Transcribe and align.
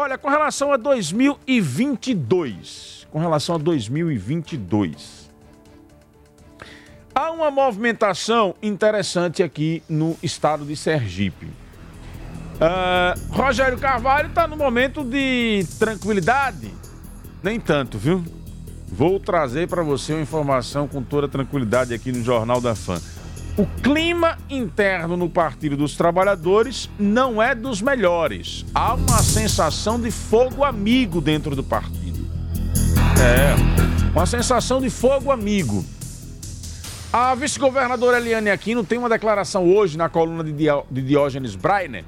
Olha, 0.00 0.16
com 0.16 0.28
relação 0.28 0.72
a 0.72 0.76
2022, 0.76 3.08
com 3.10 3.18
relação 3.18 3.56
a 3.56 3.58
2022, 3.58 5.28
há 7.12 7.32
uma 7.32 7.50
movimentação 7.50 8.54
interessante 8.62 9.42
aqui 9.42 9.82
no 9.88 10.16
estado 10.22 10.64
de 10.64 10.76
Sergipe. 10.76 11.46
Uh, 11.46 13.32
Rogério 13.32 13.76
Carvalho 13.76 14.28
está 14.28 14.46
no 14.46 14.56
momento 14.56 15.02
de 15.02 15.66
tranquilidade? 15.80 16.72
Nem 17.42 17.58
tanto, 17.58 17.98
viu? 17.98 18.24
Vou 18.86 19.18
trazer 19.18 19.66
para 19.66 19.82
você 19.82 20.12
uma 20.12 20.22
informação 20.22 20.86
com 20.86 21.02
toda 21.02 21.26
tranquilidade 21.26 21.92
aqui 21.92 22.12
no 22.12 22.22
Jornal 22.22 22.60
da 22.60 22.76
Fã. 22.76 23.00
O 23.58 23.66
clima 23.82 24.38
interno 24.48 25.16
no 25.16 25.28
Partido 25.28 25.76
dos 25.76 25.96
Trabalhadores 25.96 26.88
não 26.96 27.42
é 27.42 27.56
dos 27.56 27.82
melhores. 27.82 28.64
Há 28.72 28.94
uma 28.94 29.20
sensação 29.20 30.00
de 30.00 30.12
fogo 30.12 30.62
amigo 30.62 31.20
dentro 31.20 31.56
do 31.56 31.64
partido. 31.64 32.24
É, 33.20 33.56
uma 34.12 34.26
sensação 34.26 34.80
de 34.80 34.88
fogo 34.88 35.32
amigo. 35.32 35.84
A 37.12 37.34
vice-governadora 37.34 38.18
Eliane 38.18 38.48
Aquino 38.48 38.84
tem 38.84 38.96
uma 38.96 39.08
declaração 39.08 39.68
hoje 39.68 39.98
na 39.98 40.08
coluna 40.08 40.44
de 40.44 41.02
Diógenes 41.02 41.56
Breiner, 41.56 42.04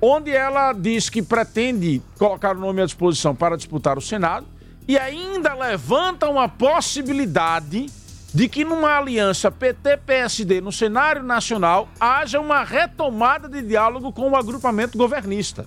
onde 0.00 0.30
ela 0.30 0.72
diz 0.72 1.10
que 1.10 1.20
pretende 1.20 2.00
colocar 2.18 2.56
o 2.56 2.60
nome 2.60 2.80
à 2.80 2.86
disposição 2.86 3.34
para 3.34 3.58
disputar 3.58 3.98
o 3.98 4.00
Senado 4.00 4.46
e 4.88 4.96
ainda 4.96 5.52
levanta 5.52 6.30
uma 6.30 6.48
possibilidade 6.48 7.90
de 8.32 8.48
que 8.48 8.64
numa 8.64 8.98
aliança 8.98 9.50
PT-PSD 9.50 10.60
no 10.60 10.70
cenário 10.70 11.22
nacional 11.22 11.88
haja 11.98 12.38
uma 12.38 12.62
retomada 12.62 13.48
de 13.48 13.62
diálogo 13.62 14.12
com 14.12 14.30
o 14.30 14.36
agrupamento 14.36 14.98
governista. 14.98 15.66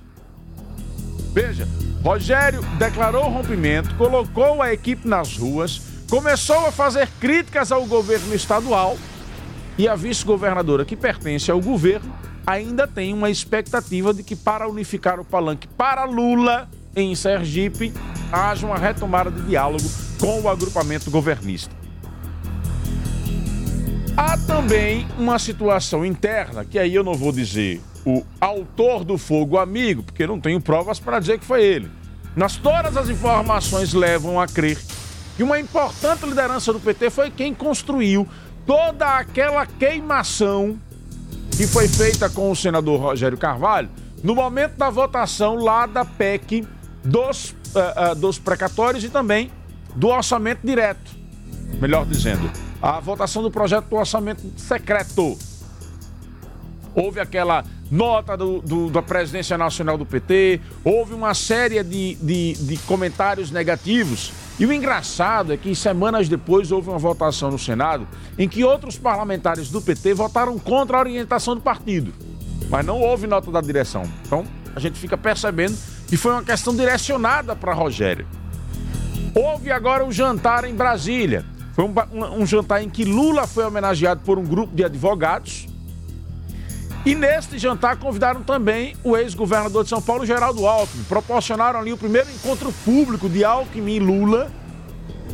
Veja, 1.34 1.68
Rogério 2.04 2.62
declarou 2.78 3.30
rompimento, 3.30 3.96
colocou 3.96 4.62
a 4.62 4.74
equipe 4.74 5.08
nas 5.08 5.38
ruas, 5.38 5.82
começou 6.10 6.68
a 6.68 6.72
fazer 6.72 7.08
críticas 7.20 7.72
ao 7.72 7.86
governo 7.86 8.34
estadual 8.36 8.98
e 9.78 9.88
a 9.88 9.96
vice-governadora, 9.96 10.84
que 10.84 10.98
pertence 10.98 11.50
ao 11.50 11.62
governo, 11.62 12.14
ainda 12.46 12.88
tem 12.88 13.14
uma 13.14 13.30
expectativa 13.30 14.14
de 14.14 14.24
que, 14.24 14.36
para 14.36 14.68
unificar 14.68 15.20
o 15.20 15.26
palanque 15.26 15.68
para 15.68 16.04
Lula 16.04 16.70
em 16.96 17.16
Sergipe, 17.16 17.94
haja 18.32 18.68
uma 18.68 18.78
retomada 18.78 19.32
de 19.32 19.42
diálogo 19.44 19.86
com 20.20 20.42
o 20.42 20.50
agrupamento 20.50 21.10
governista. 21.10 21.81
Há 24.24 24.38
também 24.38 25.08
uma 25.18 25.40
situação 25.40 26.06
interna, 26.06 26.64
que 26.64 26.78
aí 26.78 26.94
eu 26.94 27.04
não 27.04 27.16
vou 27.16 27.32
dizer 27.32 27.82
o 28.06 28.24
autor 28.40 29.04
do 29.04 29.18
fogo 29.18 29.58
amigo, 29.58 30.04
porque 30.04 30.28
não 30.28 30.40
tenho 30.40 30.62
provas 30.62 31.00
para 31.00 31.20
dizer 31.20 31.40
que 31.40 31.44
foi 31.46 31.64
ele. 31.64 31.90
Mas 32.36 32.56
todas 32.56 32.96
as 32.96 33.10
informações 33.10 33.96
levam 33.96 34.40
a 34.40 34.46
crer 34.46 34.78
que 35.36 35.42
uma 35.42 35.60
importante 35.60 36.24
liderança 36.24 36.72
do 36.72 36.80
PT 36.80 37.10
foi 37.10 37.32
quem 37.32 37.52
construiu 37.52 38.30
toda 38.64 39.08
aquela 39.08 39.66
queimação 39.66 40.80
que 41.58 41.66
foi 41.66 41.88
feita 41.88 42.30
com 42.30 42.52
o 42.52 42.56
senador 42.56 43.02
Rogério 43.02 43.40
Carvalho 43.40 43.90
no 44.24 44.36
momento 44.36 44.78
da 44.78 44.92
votação 44.92 45.56
lá 45.56 45.88
da 45.88 46.06
PEC 46.06 46.64
dos, 47.04 47.50
uh, 47.50 48.12
uh, 48.12 48.16
dos 48.16 48.38
precatórios 48.38 49.04
e 49.04 49.10
também 49.10 49.52
do 49.96 50.10
orçamento 50.10 50.60
direto. 50.64 51.10
Melhor 51.82 52.06
dizendo, 52.06 52.52
a 52.82 53.00
votação 53.00 53.44
do 53.44 53.52
projeto 53.52 53.86
do 53.86 53.96
orçamento 53.96 54.42
secreto. 54.58 55.38
Houve 56.96 57.20
aquela 57.20 57.64
nota 57.90 58.36
do, 58.36 58.62
do, 58.62 58.90
da 58.90 59.02
presidência 59.02 59.58
nacional 59.58 59.98
do 59.98 60.06
PT, 60.06 60.62
houve 60.84 61.14
uma 61.14 61.34
série 61.34 61.84
de, 61.84 62.16
de, 62.16 62.54
de 62.54 62.78
comentários 62.80 63.52
negativos. 63.52 64.32
E 64.58 64.66
o 64.66 64.72
engraçado 64.72 65.54
é 65.54 65.58
que 65.58 65.76
semanas 65.76 66.30
depois 66.30 66.72
houve 66.72 66.90
uma 66.90 66.98
votação 66.98 67.52
no 67.52 67.60
Senado 67.60 68.08
em 68.38 68.48
que 68.48 68.64
outros 68.64 68.98
parlamentares 68.98 69.70
do 69.70 69.82
PT 69.82 70.14
votaram 70.14 70.58
contra 70.58 70.98
a 70.98 71.00
orientação 71.02 71.56
do 71.56 71.62
partido. 71.62 72.14
Mas 72.70 72.86
não 72.86 73.00
houve 73.00 73.28
nota 73.28 73.52
da 73.52 73.60
direção. 73.60 74.04
Então 74.26 74.46
a 74.76 74.80
gente 74.80 74.98
fica 75.00 75.18
percebendo 75.18 75.78
que 76.08 76.16
foi 76.16 76.32
uma 76.32 76.44
questão 76.44 76.76
direcionada 76.76 77.56
para 77.56 77.74
Rogério. 77.74 78.26
Houve 79.34 79.72
agora 79.72 80.06
um 80.06 80.12
jantar 80.12 80.64
em 80.66 80.76
Brasília. 80.76 81.46
Foi 81.82 81.88
um, 81.88 81.94
um, 82.14 82.42
um 82.42 82.46
jantar 82.46 82.84
em 82.84 82.90
que 82.90 83.04
Lula 83.04 83.48
foi 83.48 83.66
homenageado 83.66 84.22
por 84.22 84.38
um 84.38 84.44
grupo 84.44 84.76
de 84.76 84.84
advogados. 84.84 85.68
E 87.04 87.16
neste 87.16 87.58
jantar 87.58 87.98
convidaram 87.98 88.44
também 88.44 88.96
o 89.04 89.18
ex-governador 89.18 89.84
de 89.84 89.90
São 89.90 90.00
Paulo, 90.00 90.24
Geraldo 90.24 90.68
Alckmin. 90.68 91.04
Proporcionaram 91.06 91.80
ali 91.80 91.92
o 91.92 91.98
primeiro 91.98 92.30
encontro 92.30 92.72
público 92.86 93.28
de 93.28 93.44
Alckmin 93.44 93.96
e 93.96 94.00
Lula, 94.00 94.52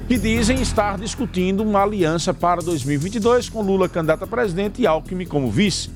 que 0.08 0.18
dizem 0.18 0.62
estar 0.62 0.98
discutindo 0.98 1.62
uma 1.64 1.84
aliança 1.84 2.34
para 2.34 2.62
2022 2.62 3.50
com 3.50 3.62
Lula 3.62 3.90
candidato 3.90 4.24
a 4.24 4.28
presidente 4.28 4.82
e 4.82 4.88
Alckmin 4.88 5.26
como 5.26 5.52
vice. 5.52 5.90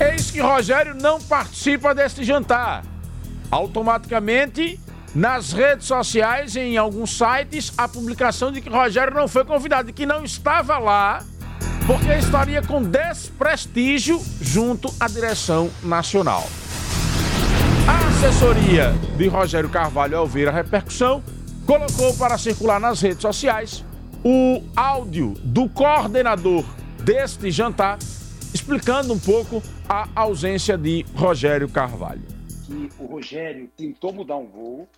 Eis 0.00 0.30
que 0.30 0.40
Rogério 0.40 0.94
não 0.94 1.20
participa 1.20 1.94
deste 1.94 2.24
jantar. 2.24 2.82
Automaticamente, 3.50 4.80
nas 5.14 5.52
redes 5.52 5.86
sociais, 5.86 6.56
em 6.56 6.76
alguns 6.76 7.16
sites, 7.16 7.72
a 7.76 7.86
publicação 7.86 8.50
de 8.50 8.60
que 8.60 8.70
Rogério 8.70 9.14
não 9.14 9.28
foi 9.28 9.44
convidado, 9.44 9.90
e 9.90 9.92
que 9.92 10.06
não 10.06 10.24
estava 10.24 10.78
lá, 10.78 11.22
porque 11.86 12.12
estaria 12.14 12.62
com 12.62 12.82
desprestígio 12.82 14.22
junto 14.40 14.92
à 14.98 15.08
direção 15.08 15.70
nacional. 15.82 16.46
A 17.86 18.08
assessoria 18.08 18.92
de 19.16 19.28
Rogério 19.28 19.68
Carvalho, 19.68 20.16
ao 20.16 20.26
ver 20.26 20.48
a 20.48 20.52
repercussão, 20.52 21.22
colocou 21.66 22.14
para 22.16 22.38
circular 22.38 22.80
nas 22.80 23.00
redes 23.00 23.20
sociais 23.20 23.84
o 24.24 24.62
áudio 24.76 25.34
do 25.42 25.68
coordenador 25.68 26.64
deste 27.02 27.50
jantar, 27.50 27.98
explicando 28.54 29.12
um 29.12 29.18
pouco 29.18 29.62
a 29.88 30.08
ausência 30.14 30.78
de 30.78 31.04
Rogério 31.14 31.68
Carvalho. 31.68 32.22
Que 32.64 32.88
o 32.98 33.06
Rogério 33.06 33.68
tentou 33.76 34.12
mudar 34.12 34.36
um 34.36 34.46
voo, 34.46 34.88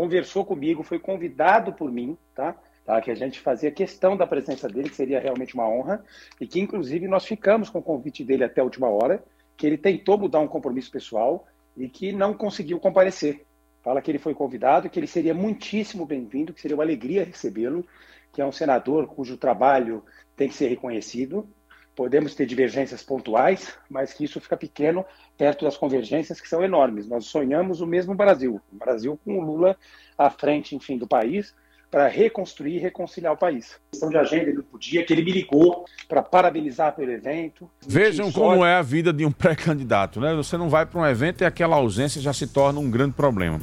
conversou 0.00 0.46
comigo, 0.46 0.82
foi 0.82 0.98
convidado 0.98 1.74
por 1.74 1.92
mim, 1.92 2.16
tá? 2.34 2.56
tá? 2.86 2.98
Que 3.02 3.10
a 3.10 3.14
gente 3.14 3.38
fazia 3.38 3.70
questão 3.70 4.16
da 4.16 4.26
presença 4.26 4.66
dele, 4.66 4.88
que 4.88 4.96
seria 4.96 5.20
realmente 5.20 5.52
uma 5.52 5.68
honra, 5.68 6.02
e 6.40 6.46
que 6.46 6.58
inclusive 6.58 7.06
nós 7.06 7.26
ficamos 7.26 7.68
com 7.68 7.80
o 7.80 7.82
convite 7.82 8.24
dele 8.24 8.42
até 8.42 8.62
a 8.62 8.64
última 8.64 8.88
hora, 8.88 9.22
que 9.58 9.66
ele 9.66 9.76
tentou 9.76 10.16
mudar 10.16 10.40
um 10.40 10.48
compromisso 10.48 10.90
pessoal 10.90 11.46
e 11.76 11.86
que 11.86 12.12
não 12.12 12.32
conseguiu 12.32 12.80
comparecer. 12.80 13.44
Fala 13.82 14.00
que 14.00 14.10
ele 14.10 14.18
foi 14.18 14.32
convidado, 14.34 14.88
que 14.88 14.98
ele 14.98 15.06
seria 15.06 15.34
muitíssimo 15.34 16.06
bem-vindo, 16.06 16.54
que 16.54 16.62
seria 16.62 16.78
uma 16.78 16.82
alegria 16.82 17.22
recebê-lo, 17.22 17.86
que 18.32 18.40
é 18.40 18.46
um 18.46 18.52
senador 18.52 19.06
cujo 19.06 19.36
trabalho 19.36 20.02
tem 20.34 20.48
que 20.48 20.54
ser 20.54 20.68
reconhecido. 20.68 21.46
Podemos 21.94 22.34
ter 22.34 22.46
divergências 22.46 23.02
pontuais, 23.02 23.76
mas 23.88 24.12
que 24.12 24.24
isso 24.24 24.40
fica 24.40 24.56
pequeno 24.56 25.04
perto 25.36 25.64
das 25.64 25.76
convergências 25.76 26.40
que 26.40 26.48
são 26.48 26.62
enormes. 26.62 27.08
Nós 27.08 27.26
sonhamos 27.26 27.80
o 27.80 27.86
mesmo 27.86 28.14
Brasil, 28.14 28.60
o 28.72 28.76
Brasil 28.76 29.18
com 29.24 29.38
o 29.38 29.44
Lula 29.44 29.76
à 30.16 30.30
frente, 30.30 30.74
enfim, 30.74 30.96
do 30.96 31.06
país, 31.06 31.54
para 31.90 32.06
reconstruir 32.06 32.76
e 32.76 32.78
reconciliar 32.78 33.32
o 33.32 33.36
país. 33.36 33.80
Questão 33.90 34.08
de 34.08 34.16
agenda 34.16 34.52
do 34.52 34.78
dia 34.78 35.04
que 35.04 35.12
ele 35.12 35.24
me 35.24 35.32
ligou 35.32 35.84
para 36.08 36.22
parabenizar 36.22 36.94
pelo 36.94 37.10
evento. 37.10 37.68
Vejam 37.86 38.30
como 38.30 38.64
é 38.64 38.74
a 38.74 38.82
vida 38.82 39.12
de 39.12 39.26
um 39.26 39.32
pré-candidato, 39.32 40.20
né? 40.20 40.34
Você 40.34 40.56
não 40.56 40.68
vai 40.68 40.86
para 40.86 41.00
um 41.00 41.06
evento 41.06 41.42
e 41.42 41.44
aquela 41.44 41.76
ausência 41.76 42.20
já 42.20 42.32
se 42.32 42.46
torna 42.46 42.78
um 42.78 42.90
grande 42.90 43.14
problema. 43.14 43.60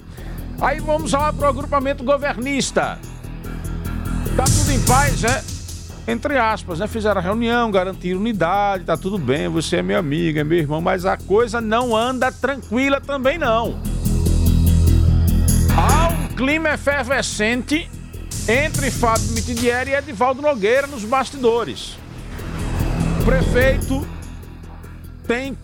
Aí 0.60 0.80
vamos 0.80 1.14
lá 1.14 1.32
para 1.32 1.46
o 1.46 1.50
agrupamento 1.50 2.04
governista. 2.04 3.00
Tá 4.36 4.44
tudo 4.44 4.72
em 4.72 4.86
paz, 4.86 5.24
é? 5.24 5.57
Entre 6.08 6.38
aspas, 6.38 6.80
né? 6.80 6.88
Fizeram 6.88 7.20
a 7.20 7.24
reunião, 7.24 7.70
garantiram 7.70 8.20
unidade, 8.20 8.86
tá 8.86 8.96
tudo 8.96 9.18
bem, 9.18 9.50
você 9.50 9.78
é 9.78 9.82
meu 9.82 10.00
amigo, 10.00 10.40
é 10.40 10.44
meu 10.44 10.58
irmão, 10.58 10.80
mas 10.80 11.06
a 11.06 11.18
coisa 11.18 11.60
não 11.60 11.96
anda 11.96 12.32
tranquila 12.32 13.02
também 13.02 13.38
não. 13.38 13.78
Há 15.76 16.08
um 16.08 16.28
clima 16.30 16.70
efervescente 16.70 17.90
entre 18.48 18.90
Fábio 18.90 19.28
Mitidieri 19.34 19.92
e 19.92 19.96
Edivaldo 19.96 20.42
Nogueira 20.42 20.88
nos 20.88 21.04
bastidores. 21.04 21.98
O 23.22 23.26
prefeito 23.26 24.08
tem 25.28 25.58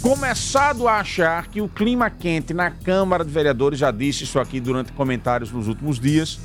começado 0.00 0.88
a 0.88 1.00
achar 1.00 1.48
que 1.48 1.60
o 1.60 1.68
clima 1.68 2.08
quente 2.08 2.54
na 2.54 2.70
Câmara 2.70 3.24
de 3.24 3.30
Vereadores, 3.30 3.78
já 3.78 3.90
disse 3.90 4.24
isso 4.24 4.38
aqui 4.38 4.58
durante 4.58 4.92
comentários 4.92 5.50
nos 5.52 5.68
últimos 5.68 6.00
dias, 6.00 6.38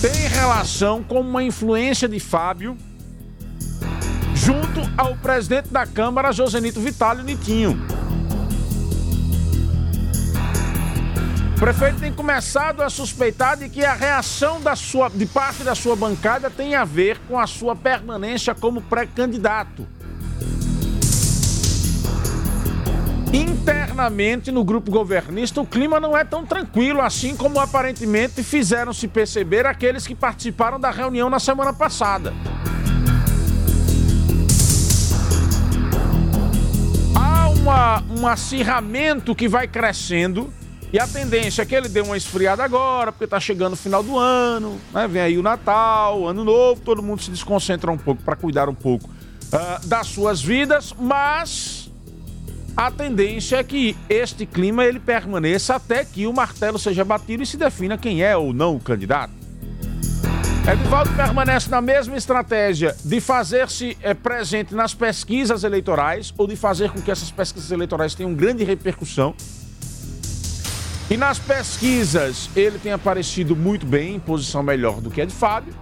tem 0.00 0.28
relação 0.28 1.02
com 1.02 1.20
uma 1.20 1.42
influência 1.42 2.08
de 2.08 2.18
Fábio 2.18 2.76
junto 4.34 4.80
ao 4.96 5.14
presidente 5.16 5.68
da 5.68 5.86
Câmara, 5.86 6.32
Josenito 6.32 6.80
Vitalio 6.80 7.22
Nitinho. 7.22 7.78
O 11.54 11.60
prefeito 11.60 12.00
tem 12.00 12.10
começado 12.10 12.80
a 12.80 12.88
suspeitar 12.88 13.58
de 13.58 13.68
que 13.68 13.84
a 13.84 13.92
reação 13.92 14.58
da 14.62 14.74
sua, 14.74 15.10
de 15.10 15.26
parte 15.26 15.62
da 15.62 15.74
sua 15.74 15.94
bancada 15.94 16.48
tem 16.48 16.74
a 16.74 16.84
ver 16.86 17.18
com 17.28 17.38
a 17.38 17.46
sua 17.46 17.76
permanência 17.76 18.54
como 18.54 18.80
pré-candidato. 18.80 19.86
Internamente 23.32 24.50
no 24.50 24.64
grupo 24.64 24.90
governista, 24.90 25.60
o 25.60 25.66
clima 25.66 26.00
não 26.00 26.18
é 26.18 26.24
tão 26.24 26.44
tranquilo 26.44 27.00
assim 27.00 27.36
como 27.36 27.60
aparentemente 27.60 28.42
fizeram 28.42 28.92
se 28.92 29.06
perceber 29.06 29.66
aqueles 29.66 30.04
que 30.04 30.16
participaram 30.16 30.80
da 30.80 30.90
reunião 30.90 31.30
na 31.30 31.38
semana 31.38 31.72
passada. 31.72 32.34
Há 37.14 37.48
uma, 37.50 38.02
um 38.18 38.26
acirramento 38.26 39.32
que 39.32 39.46
vai 39.46 39.68
crescendo 39.68 40.52
e 40.92 40.98
a 40.98 41.06
tendência 41.06 41.62
é 41.62 41.64
que 41.64 41.74
ele 41.74 41.88
dê 41.88 42.00
uma 42.00 42.16
esfriada 42.16 42.64
agora, 42.64 43.12
porque 43.12 43.24
está 43.26 43.38
chegando 43.38 43.74
o 43.74 43.76
final 43.76 44.02
do 44.02 44.18
ano, 44.18 44.80
né? 44.92 45.06
vem 45.06 45.22
aí 45.22 45.38
o 45.38 45.42
Natal, 45.42 46.26
Ano 46.26 46.42
Novo, 46.42 46.80
todo 46.80 47.00
mundo 47.00 47.22
se 47.22 47.30
desconcentra 47.30 47.92
um 47.92 47.98
pouco 47.98 48.24
para 48.24 48.34
cuidar 48.34 48.68
um 48.68 48.74
pouco 48.74 49.08
uh, 49.08 49.86
das 49.86 50.08
suas 50.08 50.42
vidas, 50.42 50.92
mas 50.98 51.79
a 52.80 52.90
tendência 52.90 53.56
é 53.56 53.62
que 53.62 53.94
este 54.08 54.46
clima 54.46 54.86
ele 54.86 54.98
permaneça 54.98 55.74
até 55.74 56.02
que 56.02 56.26
o 56.26 56.32
martelo 56.32 56.78
seja 56.78 57.04
batido 57.04 57.42
e 57.42 57.46
se 57.46 57.58
defina 57.58 57.98
quem 57.98 58.22
é 58.22 58.34
ou 58.34 58.54
não 58.54 58.76
o 58.76 58.80
candidato. 58.80 59.34
Edivaldo 60.66 61.12
permanece 61.12 61.68
na 61.68 61.82
mesma 61.82 62.16
estratégia 62.16 62.96
de 63.04 63.20
fazer-se 63.20 63.98
é, 64.00 64.14
presente 64.14 64.74
nas 64.74 64.94
pesquisas 64.94 65.62
eleitorais 65.62 66.32
ou 66.38 66.46
de 66.46 66.56
fazer 66.56 66.90
com 66.90 67.02
que 67.02 67.10
essas 67.10 67.30
pesquisas 67.30 67.70
eleitorais 67.70 68.14
tenham 68.14 68.32
grande 68.32 68.64
repercussão 68.64 69.34
e 71.10 71.18
nas 71.18 71.38
pesquisas 71.38 72.48
ele 72.56 72.78
tem 72.78 72.92
aparecido 72.92 73.54
muito 73.54 73.84
bem, 73.84 74.14
em 74.14 74.18
posição 74.18 74.62
melhor 74.62 75.02
do 75.02 75.10
que 75.10 75.20
a 75.20 75.26
de 75.26 75.34
Fábio. 75.34 75.74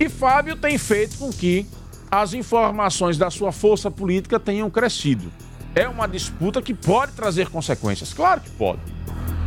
E 0.00 0.08
Fábio 0.08 0.56
tem 0.56 0.78
feito 0.78 1.18
com 1.18 1.30
que 1.30 1.66
as 2.10 2.32
informações 2.32 3.18
da 3.18 3.28
sua 3.28 3.52
força 3.52 3.90
política 3.90 4.40
tenham 4.40 4.70
crescido. 4.70 5.30
É 5.76 5.86
uma 5.86 6.08
disputa 6.08 6.62
que 6.62 6.72
pode 6.72 7.12
trazer 7.12 7.50
consequências, 7.50 8.14
claro 8.14 8.40
que 8.40 8.50
pode. 8.50 8.80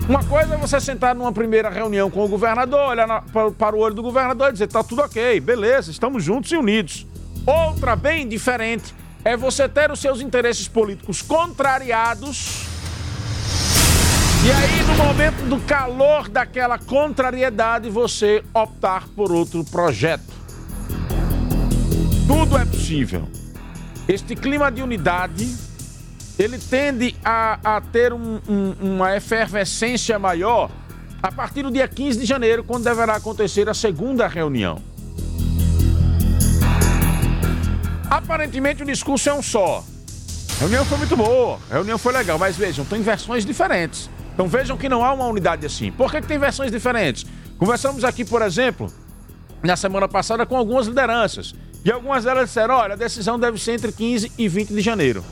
Uma 0.07 0.23
coisa 0.23 0.53
é 0.53 0.57
você 0.57 0.79
sentar 0.79 1.15
numa 1.15 1.33
primeira 1.33 1.69
reunião 1.69 2.09
com 2.09 2.23
o 2.23 2.27
governador, 2.27 2.91
olhar 2.91 3.07
na, 3.07 3.21
para, 3.21 3.51
para 3.51 3.75
o 3.75 3.79
olho 3.79 3.95
do 3.95 4.03
governador 4.03 4.49
e 4.49 4.53
dizer: 4.53 4.67
tá 4.67 4.83
tudo 4.83 5.01
ok, 5.01 5.39
beleza, 5.39 5.89
estamos 5.89 6.23
juntos 6.23 6.51
e 6.51 6.55
unidos. 6.55 7.05
Outra, 7.45 7.95
bem 7.95 8.27
diferente, 8.27 8.93
é 9.25 9.35
você 9.35 9.67
ter 9.67 9.91
os 9.91 9.99
seus 9.99 10.21
interesses 10.21 10.67
políticos 10.67 11.21
contrariados 11.21 12.69
e 14.41 14.51
aí, 14.51 14.83
no 14.83 14.95
momento 15.03 15.49
do 15.49 15.59
calor 15.59 16.29
daquela 16.29 16.79
contrariedade, 16.79 17.89
você 17.89 18.41
optar 18.53 19.05
por 19.09 19.33
outro 19.33 19.65
projeto. 19.65 20.31
Tudo 22.25 22.57
é 22.57 22.63
possível. 22.63 23.27
Este 24.07 24.37
clima 24.37 24.71
de 24.71 24.81
unidade, 24.81 25.53
ele 26.39 26.57
tende 26.57 27.13
a, 27.23 27.75
a 27.75 27.81
ter 27.81 28.13
um, 28.13 28.39
um, 28.47 28.73
uma 28.79 29.13
efervescência 29.17 30.17
maior 30.17 30.71
a 31.21 31.29
partir 31.29 31.63
do 31.63 31.69
dia 31.69 31.85
15 31.85 32.17
de 32.17 32.25
janeiro, 32.25 32.63
quando 32.63 32.85
deverá 32.85 33.15
acontecer 33.15 33.67
a 33.67 33.73
segunda 33.73 34.25
reunião. 34.25 34.81
Aparentemente 38.09 38.83
o 38.83 38.85
discurso 38.85 39.29
é 39.29 39.33
um 39.33 39.41
só. 39.41 39.83
A 40.55 40.59
reunião 40.61 40.85
foi 40.85 40.97
muito 40.97 41.17
boa, 41.17 41.59
a 41.69 41.73
reunião 41.73 41.97
foi 41.97 42.13
legal, 42.13 42.39
mas 42.39 42.55
vejam, 42.55 42.85
tem 42.85 43.01
versões 43.01 43.45
diferentes. 43.45 44.09
Então 44.33 44.47
vejam 44.47 44.77
que 44.77 44.87
não 44.87 45.03
há 45.03 45.11
uma 45.11 45.27
unidade 45.27 45.65
assim. 45.65 45.91
Por 45.91 46.09
que, 46.09 46.21
que 46.21 46.27
tem 46.27 46.39
versões 46.39 46.71
diferentes? 46.71 47.25
Conversamos 47.57 48.05
aqui, 48.05 48.23
por 48.23 48.41
exemplo, 48.41 48.91
na 49.61 49.75
semana 49.75 50.07
passada 50.07 50.45
com 50.45 50.55
algumas 50.55 50.87
lideranças. 50.87 51.53
E 51.83 51.91
algumas 51.91 52.23
delas 52.23 52.47
disseram: 52.47 52.75
olha, 52.75 52.93
a 52.93 52.97
decisão 52.97 53.37
deve 53.37 53.57
ser 53.57 53.73
entre 53.73 53.91
15 53.91 54.31
e 54.37 54.47
20 54.47 54.73
de 54.73 54.81
janeiro. 54.81 55.23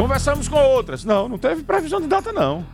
Conversamos 0.00 0.48
com 0.48 0.56
outras. 0.56 1.04
Não, 1.04 1.28
não 1.28 1.36
teve 1.36 1.62
previsão 1.62 2.00
de 2.00 2.06
data, 2.06 2.32
não. 2.32 2.64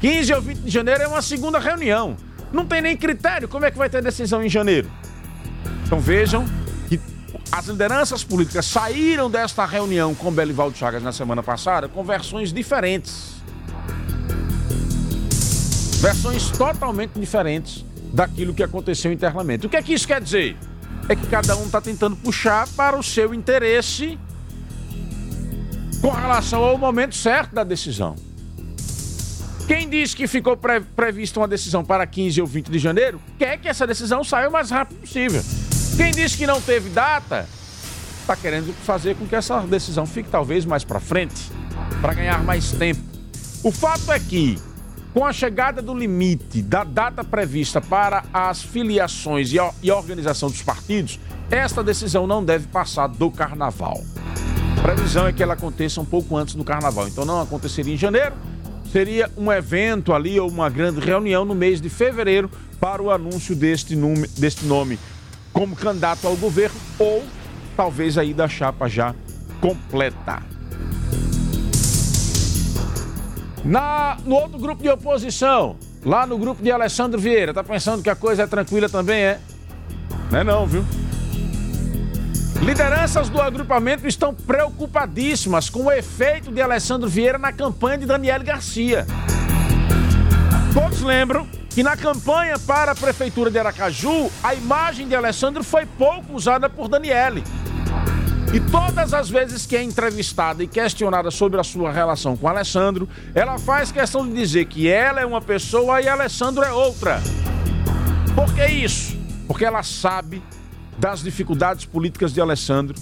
15 0.00 0.32
ou 0.32 0.40
20 0.40 0.58
de 0.60 0.70
janeiro 0.70 1.02
é 1.02 1.06
uma 1.06 1.20
segunda 1.20 1.58
reunião. 1.58 2.16
Não 2.50 2.64
tem 2.64 2.80
nem 2.80 2.96
critério. 2.96 3.46
Como 3.46 3.66
é 3.66 3.70
que 3.70 3.76
vai 3.76 3.90
ter 3.90 4.02
decisão 4.02 4.42
em 4.42 4.48
janeiro? 4.48 4.90
Então 5.84 6.00
vejam 6.00 6.46
que 6.88 6.98
as 7.52 7.66
lideranças 7.66 8.24
políticas 8.24 8.64
saíram 8.64 9.30
desta 9.30 9.66
reunião 9.66 10.14
com 10.14 10.32
Belivaldo 10.32 10.74
Chagas 10.74 11.02
na 11.02 11.12
semana 11.12 11.42
passada 11.42 11.86
com 11.86 12.02
versões 12.02 12.50
diferentes 12.50 13.34
versões 16.00 16.50
totalmente 16.50 17.12
diferentes 17.20 17.84
daquilo 18.10 18.54
que 18.54 18.62
aconteceu 18.62 19.12
internamente. 19.12 19.66
O 19.66 19.68
que 19.68 19.76
é 19.76 19.82
que 19.82 19.92
isso 19.92 20.08
quer 20.08 20.22
dizer? 20.22 20.56
É 21.10 21.14
que 21.14 21.26
cada 21.26 21.54
um 21.58 21.66
está 21.66 21.80
tentando 21.80 22.16
puxar 22.16 22.66
para 22.68 22.98
o 22.98 23.02
seu 23.02 23.34
interesse 23.34 24.18
com 26.02 26.10
relação 26.10 26.64
ao 26.64 26.76
momento 26.76 27.14
certo 27.14 27.54
da 27.54 27.62
decisão. 27.62 28.16
Quem 29.68 29.88
disse 29.88 30.16
que 30.16 30.26
ficou 30.26 30.56
pre 30.56 30.80
prevista 30.80 31.38
uma 31.38 31.46
decisão 31.46 31.84
para 31.84 32.04
15 32.04 32.40
ou 32.40 32.46
20 32.46 32.68
de 32.68 32.78
janeiro, 32.80 33.22
quer 33.38 33.56
que 33.58 33.68
essa 33.68 33.86
decisão 33.86 34.24
saia 34.24 34.48
o 34.48 34.52
mais 34.52 34.68
rápido 34.68 34.98
possível. 34.98 35.40
Quem 35.96 36.10
disse 36.10 36.36
que 36.36 36.46
não 36.46 36.60
teve 36.60 36.90
data, 36.90 37.48
está 38.20 38.34
querendo 38.34 38.72
fazer 38.84 39.14
com 39.14 39.26
que 39.26 39.36
essa 39.36 39.60
decisão 39.60 40.04
fique 40.04 40.28
talvez 40.28 40.64
mais 40.64 40.82
para 40.82 40.98
frente, 40.98 41.52
para 42.00 42.12
ganhar 42.14 42.42
mais 42.42 42.72
tempo. 42.72 43.00
O 43.62 43.70
fato 43.70 44.10
é 44.10 44.18
que 44.18 44.58
com 45.14 45.24
a 45.24 45.32
chegada 45.32 45.80
do 45.80 45.94
limite 45.94 46.62
da 46.62 46.82
data 46.82 47.22
prevista 47.22 47.80
para 47.80 48.24
as 48.32 48.60
filiações 48.60 49.52
e 49.52 49.90
organização 49.90 50.48
dos 50.48 50.62
partidos, 50.62 51.20
esta 51.50 51.84
decisão 51.84 52.26
não 52.26 52.44
deve 52.44 52.66
passar 52.66 53.06
do 53.06 53.30
carnaval. 53.30 54.02
Previsão 54.82 55.28
é 55.28 55.32
que 55.32 55.40
ela 55.40 55.54
aconteça 55.54 56.00
um 56.00 56.04
pouco 56.04 56.36
antes 56.36 56.56
do 56.56 56.64
carnaval, 56.64 57.06
então 57.06 57.24
não 57.24 57.40
aconteceria 57.40 57.94
em 57.94 57.96
janeiro, 57.96 58.34
seria 58.90 59.30
um 59.36 59.50
evento 59.52 60.12
ali 60.12 60.40
ou 60.40 60.48
uma 60.48 60.68
grande 60.68 60.98
reunião 60.98 61.44
no 61.44 61.54
mês 61.54 61.80
de 61.80 61.88
fevereiro 61.88 62.50
para 62.80 63.00
o 63.00 63.08
anúncio 63.08 63.54
deste 63.54 63.94
nome, 63.94 64.26
deste 64.36 64.64
nome 64.64 64.98
como 65.52 65.76
candidato 65.76 66.26
ao 66.26 66.34
governo 66.36 66.76
ou 66.98 67.22
talvez 67.76 68.18
aí 68.18 68.34
da 68.34 68.48
chapa 68.48 68.88
já 68.88 69.14
completa. 69.60 70.42
Na, 73.64 74.16
no 74.24 74.34
outro 74.34 74.58
grupo 74.58 74.82
de 74.82 74.88
oposição, 74.88 75.76
lá 76.04 76.26
no 76.26 76.36
grupo 76.36 76.60
de 76.60 76.72
Alessandro 76.72 77.20
Vieira, 77.20 77.54
tá 77.54 77.62
pensando 77.62 78.02
que 78.02 78.10
a 78.10 78.16
coisa 78.16 78.42
é 78.42 78.46
tranquila 78.48 78.88
também, 78.88 79.22
é? 79.22 79.40
Não 80.28 80.40
é 80.40 80.42
não, 80.42 80.66
viu? 80.66 80.84
Lideranças 82.62 83.28
do 83.28 83.42
agrupamento 83.42 84.06
estão 84.06 84.32
preocupadíssimas 84.32 85.68
com 85.68 85.86
o 85.86 85.92
efeito 85.92 86.52
de 86.52 86.62
Alessandro 86.62 87.08
Vieira 87.08 87.36
na 87.36 87.52
campanha 87.52 87.98
de 87.98 88.06
Daniel 88.06 88.40
Garcia. 88.44 89.04
Todos 90.72 91.00
lembram 91.02 91.44
que 91.70 91.82
na 91.82 91.96
campanha 91.96 92.56
para 92.60 92.92
a 92.92 92.94
prefeitura 92.94 93.50
de 93.50 93.58
Aracaju, 93.58 94.30
a 94.44 94.54
imagem 94.54 95.08
de 95.08 95.14
Alessandro 95.16 95.64
foi 95.64 95.84
pouco 95.84 96.34
usada 96.34 96.70
por 96.70 96.86
Daniele. 96.86 97.42
E 98.54 98.60
todas 98.60 99.12
as 99.12 99.28
vezes 99.28 99.66
que 99.66 99.74
é 99.74 99.82
entrevistada 99.82 100.62
e 100.62 100.68
questionada 100.68 101.32
sobre 101.32 101.58
a 101.58 101.64
sua 101.64 101.90
relação 101.90 102.36
com 102.36 102.46
Alessandro, 102.46 103.08
ela 103.34 103.58
faz 103.58 103.90
questão 103.90 104.24
de 104.24 104.34
dizer 104.34 104.66
que 104.66 104.88
ela 104.88 105.20
é 105.20 105.26
uma 105.26 105.40
pessoa 105.40 106.00
e 106.00 106.06
Alessandro 106.06 106.62
é 106.62 106.70
outra. 106.70 107.20
Por 108.36 108.54
que 108.54 108.64
isso? 108.66 109.16
Porque 109.48 109.64
ela 109.64 109.82
sabe 109.82 110.40
das 110.98 111.22
dificuldades 111.22 111.84
políticas 111.84 112.32
de 112.32 112.40
Alessandro 112.40 112.94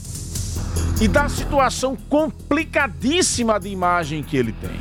e 1.00 1.08
da 1.08 1.28
situação 1.28 1.96
complicadíssima 1.96 3.58
de 3.58 3.68
imagem 3.68 4.22
que 4.22 4.36
ele 4.36 4.52
tem. 4.52 4.78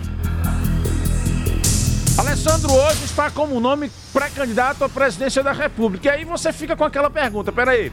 Alessandro 2.18 2.74
hoje 2.74 3.06
está 3.06 3.32
como 3.32 3.60
nome 3.62 3.90
pré-candidato 4.12 4.84
à 4.84 4.90
presidência 4.90 5.42
da 5.42 5.54
República. 5.54 6.10
E 6.10 6.12
aí 6.12 6.26
você 6.26 6.52
fica 6.52 6.76
com 6.76 6.84
aquela 6.84 7.10
pergunta: 7.10 7.50
peraí, 7.50 7.92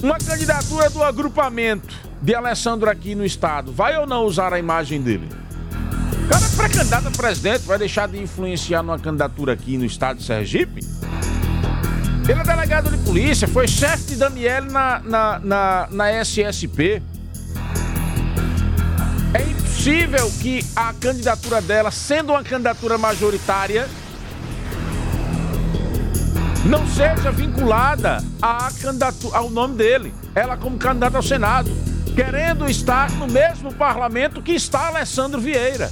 uma 0.00 0.16
candidatura 0.18 0.88
do 0.88 1.02
agrupamento 1.02 1.92
de 2.22 2.34
Alessandro 2.34 2.88
aqui 2.88 3.14
no 3.16 3.24
estado, 3.24 3.72
vai 3.72 3.98
ou 3.98 4.06
não 4.06 4.24
usar 4.24 4.52
a 4.52 4.58
imagem 4.58 5.02
dele? 5.02 5.28
O 6.24 6.28
cara 6.28 6.46
é 6.46 6.56
pré-candidato 6.56 7.08
a 7.08 7.10
presidente, 7.10 7.62
vai 7.62 7.76
deixar 7.76 8.06
de 8.06 8.22
influenciar 8.22 8.84
numa 8.84 9.00
candidatura 9.00 9.52
aqui 9.52 9.76
no 9.76 9.84
estado 9.84 10.18
de 10.18 10.24
Sergipe? 10.24 10.80
Ele 12.28 12.40
é 12.40 12.44
delegado 12.44 12.90
de 12.90 12.98
polícia, 12.98 13.48
foi 13.48 13.66
chefe 13.66 14.04
de 14.04 14.16
Daniel 14.16 14.64
na, 14.64 15.00
na, 15.00 15.38
na, 15.40 15.88
na 15.90 16.24
SSP. 16.24 17.02
É 19.34 19.42
impossível 19.42 20.30
que 20.40 20.64
a 20.76 20.92
candidatura 20.92 21.60
dela, 21.60 21.90
sendo 21.90 22.32
uma 22.32 22.44
candidatura 22.44 22.98
majoritária, 22.98 23.88
não 26.64 26.86
seja 26.86 27.32
vinculada 27.32 28.22
à 28.40 28.68
ao 29.32 29.50
nome 29.50 29.76
dele, 29.76 30.14
ela 30.34 30.56
como 30.56 30.76
candidata 30.76 31.16
ao 31.16 31.22
Senado, 31.22 31.70
querendo 32.14 32.68
estar 32.68 33.10
no 33.12 33.26
mesmo 33.26 33.72
parlamento 33.74 34.42
que 34.42 34.52
está 34.52 34.88
Alessandro 34.88 35.40
Vieira. 35.40 35.90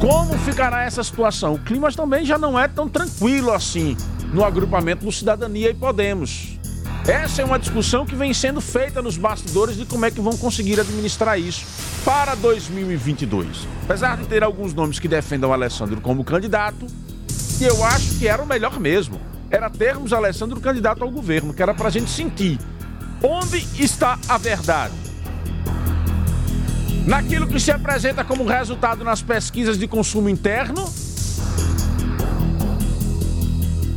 Como 0.00 0.32
ficará 0.38 0.84
essa 0.84 1.04
situação? 1.04 1.54
O 1.54 1.58
clima 1.58 1.92
também 1.92 2.24
já 2.24 2.38
não 2.38 2.58
é 2.58 2.66
tão 2.66 2.88
tranquilo 2.88 3.52
assim 3.52 3.94
no 4.32 4.42
agrupamento 4.42 5.04
do 5.04 5.12
Cidadania 5.12 5.68
e 5.68 5.74
Podemos. 5.74 6.58
Essa 7.06 7.42
é 7.42 7.44
uma 7.44 7.58
discussão 7.58 8.06
que 8.06 8.14
vem 8.14 8.32
sendo 8.32 8.62
feita 8.62 9.02
nos 9.02 9.18
bastidores 9.18 9.76
de 9.76 9.84
como 9.84 10.06
é 10.06 10.10
que 10.10 10.18
vão 10.18 10.38
conseguir 10.38 10.80
administrar 10.80 11.38
isso 11.38 11.66
para 12.02 12.34
2022. 12.34 13.68
Apesar 13.84 14.16
de 14.16 14.26
ter 14.26 14.42
alguns 14.42 14.72
nomes 14.72 14.98
que 14.98 15.06
defendam 15.06 15.52
Alessandro 15.52 16.00
como 16.00 16.24
candidato, 16.24 16.86
eu 17.60 17.84
acho 17.84 18.18
que 18.18 18.26
era 18.26 18.42
o 18.42 18.46
melhor 18.46 18.80
mesmo. 18.80 19.20
Era 19.50 19.68
termos 19.68 20.14
Alessandro 20.14 20.60
candidato 20.60 21.04
ao 21.04 21.10
governo, 21.10 21.52
que 21.52 21.62
era 21.62 21.74
para 21.74 21.88
a 21.88 21.90
gente 21.90 22.10
sentir 22.10 22.58
onde 23.22 23.58
está 23.78 24.18
a 24.26 24.38
verdade. 24.38 24.94
Naquilo 27.06 27.46
que 27.46 27.58
se 27.58 27.70
apresenta 27.70 28.24
como 28.24 28.44
resultado 28.44 29.04
nas 29.04 29.22
pesquisas 29.22 29.78
de 29.78 29.88
consumo 29.88 30.28
interno 30.28 30.84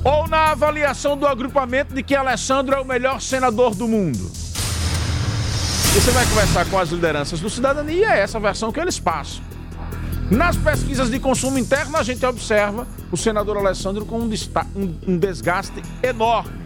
ou 0.04 0.28
na 0.28 0.52
avaliação 0.52 1.18
do 1.18 1.26
agrupamento 1.26 1.94
de 1.94 2.02
que 2.04 2.16
Alessandro 2.16 2.76
é 2.76 2.80
o 2.80 2.86
melhor 2.86 3.22
senador 3.22 3.76
do 3.76 3.88
mundo? 3.88 4.32
E 5.96 6.00
você 6.00 6.12
vai 6.12 6.26
conversar 6.26 6.66
com 6.66 6.80
as 6.80 6.90
lideranças 6.90 7.40
do 7.40 7.50
cidadania 7.50 7.96
e 7.96 8.04
é 8.04 8.20
essa 8.20 8.40
versão 8.40 8.72
que 8.72 8.80
eles 8.80 9.00
passam. 9.00 9.44
Nas 10.32 10.58
pesquisas 10.58 11.12
de 11.12 11.20
consumo 11.20 11.60
interno, 11.60 11.98
a 11.98 12.04
gente 12.04 12.26
observa 12.26 12.88
o 13.12 13.18
senador 13.18 13.58
Alessandro 13.58 14.06
com 14.06 14.20
um, 14.20 15.00
um 15.08 15.18
desgaste 15.18 15.84
enorme. 16.02 16.64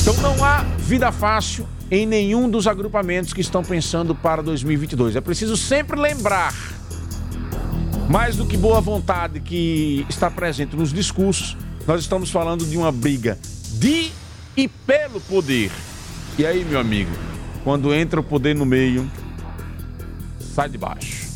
Então 0.00 0.14
não 0.22 0.42
há 0.42 0.64
vida 0.78 1.12
fácil 1.12 1.68
em 1.90 2.06
nenhum 2.06 2.48
dos 2.48 2.66
agrupamentos 2.66 3.32
que 3.32 3.40
estão 3.40 3.62
pensando 3.62 4.14
para 4.14 4.42
2022. 4.42 5.16
É 5.16 5.20
preciso 5.20 5.56
sempre 5.56 5.98
lembrar 5.98 6.54
mais 8.10 8.36
do 8.36 8.44
que 8.44 8.56
boa 8.56 8.80
vontade 8.80 9.38
que 9.38 10.04
está 10.08 10.28
presente 10.28 10.74
nos 10.74 10.92
discursos, 10.92 11.56
nós 11.86 12.00
estamos 12.00 12.28
falando 12.28 12.66
de 12.66 12.76
uma 12.76 12.90
briga 12.90 13.38
de 13.74 14.10
e 14.56 14.66
pelo 14.66 15.20
poder. 15.20 15.70
E 16.36 16.44
aí, 16.44 16.64
meu 16.64 16.80
amigo, 16.80 17.10
quando 17.62 17.94
entra 17.94 18.18
o 18.18 18.22
poder 18.22 18.54
no 18.54 18.66
meio, 18.66 19.08
sai 20.54 20.68
de 20.68 20.76
baixo. 20.76 21.29